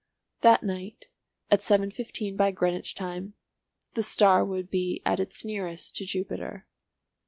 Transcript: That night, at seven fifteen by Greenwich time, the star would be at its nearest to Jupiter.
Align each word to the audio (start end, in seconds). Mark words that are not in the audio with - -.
That 0.41 0.63
night, 0.63 1.05
at 1.51 1.61
seven 1.61 1.91
fifteen 1.91 2.35
by 2.35 2.49
Greenwich 2.49 2.95
time, 2.95 3.35
the 3.93 4.01
star 4.01 4.43
would 4.43 4.71
be 4.71 4.99
at 5.05 5.19
its 5.19 5.45
nearest 5.45 5.95
to 5.97 6.07
Jupiter. 6.07 6.65